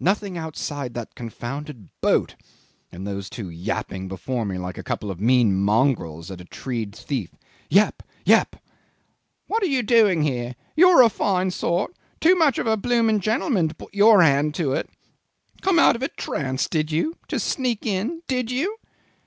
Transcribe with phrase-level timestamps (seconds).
[0.00, 2.36] Nothing outside that confounded boat
[2.90, 6.96] and those two yapping before me like a couple of mean mongrels at a tree'd
[6.96, 7.34] thief.
[7.68, 8.02] Yap!
[8.24, 8.56] yap!
[9.46, 10.54] 'What you doing here?
[10.74, 11.94] You're a fine sort!
[12.18, 14.88] Too much of a bloomin' gentleman to put your hand to it.
[15.60, 17.18] Come out of your trance, did you?
[17.28, 18.22] To sneak in?
[18.26, 18.78] Did you?